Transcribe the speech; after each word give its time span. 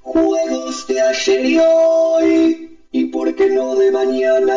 Juegos 0.00 0.86
de 0.86 1.00
ayer 1.00 1.44
y 1.44 1.58
hoy, 1.58 2.78
y 2.92 3.06
por 3.06 3.34
qué 3.34 3.50
no 3.50 3.74
de 3.74 3.90
mañana. 3.90 4.54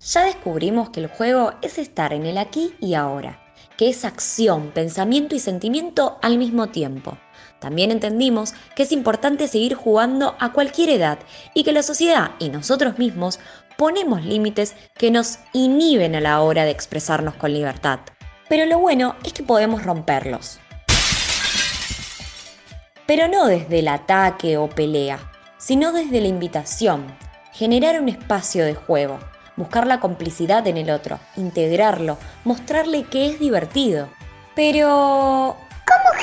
Ya 0.00 0.24
descubrimos 0.24 0.90
que 0.90 1.00
el 1.00 1.08
juego 1.08 1.52
es 1.62 1.78
estar 1.78 2.12
en 2.12 2.26
el 2.26 2.38
aquí 2.38 2.74
y 2.80 2.94
ahora, 2.94 3.40
que 3.76 3.88
es 3.88 4.04
acción, 4.04 4.72
pensamiento 4.74 5.34
y 5.34 5.38
sentimiento 5.38 6.18
al 6.22 6.38
mismo 6.38 6.68
tiempo. 6.68 7.16
También 7.60 7.90
entendimos 7.90 8.54
que 8.76 8.84
es 8.84 8.92
importante 8.92 9.48
seguir 9.48 9.74
jugando 9.74 10.36
a 10.38 10.52
cualquier 10.52 10.90
edad 10.90 11.18
y 11.54 11.64
que 11.64 11.72
la 11.72 11.82
sociedad 11.82 12.32
y 12.38 12.50
nosotros 12.50 12.98
mismos 12.98 13.40
ponemos 13.76 14.24
límites 14.24 14.74
que 14.94 15.10
nos 15.10 15.38
inhiben 15.52 16.14
a 16.14 16.20
la 16.20 16.40
hora 16.40 16.64
de 16.64 16.70
expresarnos 16.70 17.34
con 17.34 17.52
libertad. 17.52 18.00
Pero 18.48 18.66
lo 18.66 18.78
bueno 18.78 19.16
es 19.24 19.32
que 19.32 19.42
podemos 19.42 19.84
romperlos. 19.84 20.58
Pero 23.06 23.28
no 23.28 23.46
desde 23.46 23.80
el 23.80 23.88
ataque 23.88 24.56
o 24.56 24.68
pelea, 24.68 25.18
sino 25.58 25.92
desde 25.92 26.20
la 26.20 26.28
invitación, 26.28 27.06
generar 27.52 28.00
un 28.00 28.08
espacio 28.08 28.64
de 28.64 28.74
juego, 28.74 29.18
buscar 29.56 29.86
la 29.86 29.98
complicidad 29.98 30.66
en 30.66 30.76
el 30.76 30.90
otro, 30.90 31.18
integrarlo, 31.36 32.18
mostrarle 32.44 33.04
que 33.04 33.26
es 33.26 33.40
divertido. 33.40 34.08
Pero 34.54 35.56
¿Cómo 35.56 35.67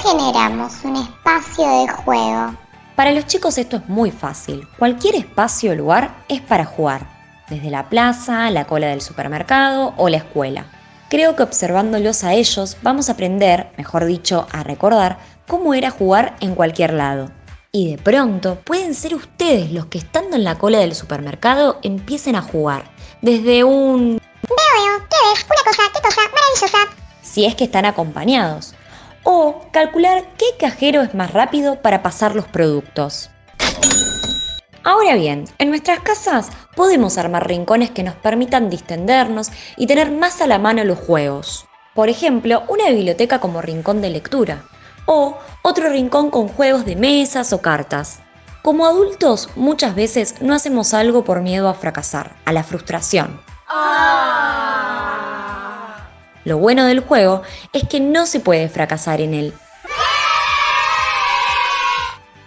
generamos 0.05 0.83
un 0.83 0.97
espacio 0.97 1.67
de 1.67 1.87
juego? 1.87 2.55
Para 2.95 3.11
los 3.11 3.25
chicos 3.25 3.57
esto 3.57 3.77
es 3.77 3.89
muy 3.89 4.11
fácil. 4.11 4.67
Cualquier 4.77 5.15
espacio 5.15 5.71
o 5.71 5.75
lugar 5.75 6.23
es 6.29 6.41
para 6.41 6.65
jugar, 6.65 7.07
desde 7.49 7.71
la 7.71 7.89
plaza, 7.89 8.49
la 8.51 8.65
cola 8.65 8.87
del 8.87 9.01
supermercado 9.01 9.93
o 9.97 10.07
la 10.09 10.17
escuela. 10.17 10.65
Creo 11.09 11.35
que 11.35 11.43
observándolos 11.43 12.23
a 12.23 12.33
ellos 12.33 12.77
vamos 12.83 13.09
a 13.09 13.13
aprender, 13.13 13.71
mejor 13.77 14.05
dicho, 14.05 14.47
a 14.51 14.63
recordar 14.63 15.17
cómo 15.47 15.73
era 15.73 15.89
jugar 15.89 16.35
en 16.39 16.55
cualquier 16.55 16.93
lado. 16.93 17.31
Y 17.71 17.91
de 17.91 17.97
pronto 17.97 18.59
pueden 18.63 18.93
ser 18.93 19.15
ustedes 19.15 19.71
los 19.71 19.87
que 19.87 19.97
estando 19.97 20.35
en 20.35 20.43
la 20.43 20.57
cola 20.57 20.79
del 20.79 20.95
supermercado 20.95 21.79
empiecen 21.81 22.35
a 22.35 22.41
jugar. 22.41 22.91
Desde 23.21 23.63
un... 23.63 24.21
Veo, 24.47 24.57
veo, 24.57 25.07
¿qué 25.09 25.17
ves? 25.29 25.45
Una 25.45 25.71
cosa, 25.71 25.83
qué 25.93 26.01
cosa, 26.01 26.21
maravillosa. 26.21 26.95
si 27.21 27.45
es 27.45 27.55
que 27.55 27.65
están 27.65 27.85
acompañados. 27.85 28.75
O 29.27 29.59
calcular 29.71 30.23
qué 30.37 30.45
cajero 30.59 31.01
es 31.01 31.15
más 31.15 31.33
rápido 31.33 31.81
para 31.81 32.03
pasar 32.03 32.35
los 32.35 32.45
productos. 32.45 33.31
Ahora 34.83 35.15
bien, 35.15 35.45
en 35.57 35.69
nuestras 35.69 36.01
casas 36.01 36.51
podemos 36.75 37.17
armar 37.17 37.47
rincones 37.47 37.89
que 37.89 38.03
nos 38.03 38.13
permitan 38.13 38.69
distendernos 38.69 39.49
y 39.77 39.87
tener 39.87 40.11
más 40.11 40.41
a 40.41 40.47
la 40.47 40.59
mano 40.59 40.83
los 40.83 40.99
juegos. 40.99 41.65
Por 41.95 42.07
ejemplo, 42.07 42.61
una 42.67 42.91
biblioteca 42.91 43.39
como 43.39 43.63
rincón 43.63 43.99
de 43.99 44.11
lectura. 44.11 44.65
O 45.07 45.39
otro 45.63 45.89
rincón 45.89 46.29
con 46.29 46.47
juegos 46.47 46.85
de 46.85 46.95
mesas 46.95 47.51
o 47.51 47.63
cartas. 47.63 48.19
Como 48.61 48.85
adultos, 48.85 49.49
muchas 49.55 49.95
veces 49.95 50.35
no 50.39 50.53
hacemos 50.53 50.93
algo 50.93 51.23
por 51.23 51.41
miedo 51.41 51.67
a 51.67 51.73
fracasar, 51.73 52.35
a 52.45 52.53
la 52.53 52.63
frustración. 52.63 53.41
Lo 56.45 56.59
bueno 56.59 56.85
del 56.85 56.99
juego 56.99 57.41
es 57.73 57.87
que 57.87 57.99
no 57.99 58.25
se 58.27 58.39
puede 58.39 58.69
fracasar 58.69 59.19
en 59.19 59.33
él. 59.33 59.53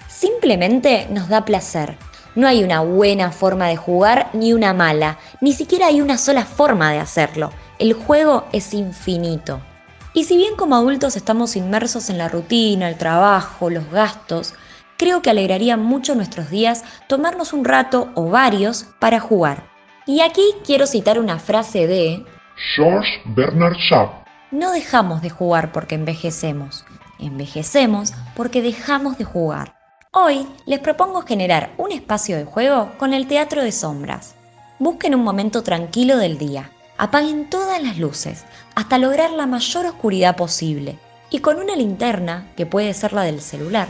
Simplemente 0.09 1.09
nos 1.11 1.29
da 1.29 1.45
placer. 1.45 1.97
No 2.37 2.47
hay 2.47 2.63
una 2.63 2.81
buena 2.81 3.33
forma 3.33 3.67
de 3.67 3.77
jugar 3.77 4.31
ni 4.33 4.53
una 4.53 4.73
mala, 4.73 5.19
ni 5.41 5.53
siquiera 5.53 5.89
hay 5.89 6.01
una 6.01 6.17
sola 6.17 6.45
forma 6.45 6.93
de 6.93 7.01
hacerlo. 7.01 7.51
El 7.81 7.93
juego 7.93 8.47
es 8.53 8.73
infinito. 8.73 9.61
Y 10.15 10.25
si 10.25 10.37
bien 10.37 10.55
como 10.57 10.77
adultos 10.77 11.17
estamos 11.17 11.57
inmersos 11.57 12.09
en 12.09 12.19
la 12.19 12.29
rutina, 12.29 12.89
el 12.89 12.97
trabajo, 12.97 13.69
los 13.69 13.91
gastos, 13.91 14.55
creo 14.97 15.23
que 15.23 15.31
alegraría 15.31 15.77
mucho 15.77 16.15
nuestros 16.15 16.51
días 16.51 16.85
tomarnos 17.09 17.53
un 17.53 17.65
rato 17.65 18.11
o 18.15 18.31
varios 18.31 18.87
para 19.01 19.19
jugar. 19.19 19.69
Y 20.07 20.21
aquí 20.21 20.43
quiero 20.65 20.87
citar 20.87 21.19
una 21.19 21.39
frase 21.39 21.87
de 21.87 22.25
George 22.59 23.21
Bernard 23.25 23.77
Shaw. 23.77 24.25
No 24.51 24.73
dejamos 24.73 25.23
de 25.23 25.31
jugar 25.31 25.71
porque 25.71 25.95
envejecemos, 25.95 26.85
envejecemos 27.21 28.15
porque 28.35 28.63
dejamos 28.63 29.17
de 29.17 29.25
jugar. 29.25 29.77
Hoy 30.13 30.45
les 30.67 30.81
propongo 30.81 31.23
generar 31.23 31.73
un 31.77 31.93
espacio 31.93 32.37
de 32.37 32.45
juego 32.45 32.91
con 32.99 33.15
el 33.15 33.29
teatro 33.29 33.63
de 33.63 33.71
sombras. 33.71 34.35
Busquen 34.81 35.15
un 35.15 35.23
momento 35.23 35.63
tranquilo 35.63 36.17
del 36.17 36.37
día, 36.37 36.73
apaguen 36.97 37.49
todas 37.49 37.81
las 37.81 37.97
luces 37.97 38.45
hasta 38.75 38.99
lograr 38.99 39.31
la 39.31 39.47
mayor 39.47 39.87
oscuridad 39.87 40.35
posible 40.35 40.99
y 41.31 41.39
con 41.39 41.59
una 41.59 41.77
linterna, 41.77 42.49
que 42.57 42.67
puede 42.67 42.93
ser 42.93 43.13
la 43.13 43.23
del 43.23 43.41
celular, 43.41 43.87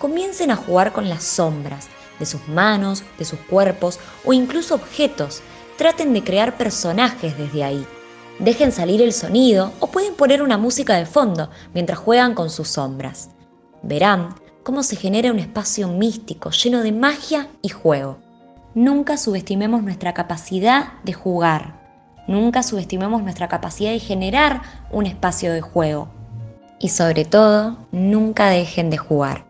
comiencen 0.00 0.50
a 0.50 0.56
jugar 0.56 0.92
con 0.92 1.08
las 1.08 1.22
sombras 1.22 1.86
de 2.18 2.26
sus 2.26 2.48
manos, 2.48 3.04
de 3.16 3.24
sus 3.24 3.38
cuerpos 3.38 4.00
o 4.24 4.32
incluso 4.32 4.74
objetos. 4.74 5.40
Traten 5.76 6.12
de 6.12 6.24
crear 6.24 6.56
personajes 6.56 7.38
desde 7.38 7.62
ahí. 7.62 7.86
Dejen 8.38 8.70
salir 8.70 9.02
el 9.02 9.12
sonido 9.12 9.72
o 9.80 9.88
pueden 9.88 10.14
poner 10.14 10.42
una 10.42 10.58
música 10.58 10.94
de 10.94 11.06
fondo 11.06 11.50
mientras 11.74 11.98
juegan 11.98 12.34
con 12.34 12.50
sus 12.50 12.68
sombras. 12.68 13.30
Verán 13.82 14.36
cómo 14.62 14.84
se 14.84 14.94
genera 14.94 15.32
un 15.32 15.40
espacio 15.40 15.88
místico 15.88 16.50
lleno 16.50 16.82
de 16.82 16.92
magia 16.92 17.48
y 17.62 17.70
juego. 17.70 18.18
Nunca 18.74 19.16
subestimemos 19.16 19.82
nuestra 19.82 20.14
capacidad 20.14 20.92
de 21.02 21.14
jugar. 21.14 21.80
Nunca 22.28 22.62
subestimemos 22.62 23.22
nuestra 23.22 23.48
capacidad 23.48 23.90
de 23.90 23.98
generar 23.98 24.62
un 24.92 25.06
espacio 25.06 25.52
de 25.52 25.60
juego. 25.60 26.08
Y 26.78 26.90
sobre 26.90 27.24
todo, 27.24 27.78
nunca 27.90 28.50
dejen 28.50 28.88
de 28.90 28.98
jugar. 28.98 29.47